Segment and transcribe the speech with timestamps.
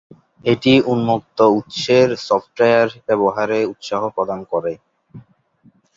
[0.43, 4.73] এটি উন্মুক্ত-উৎসের সফটওয়্যার ব্যবহারে উৎসাহ প্রদান করে।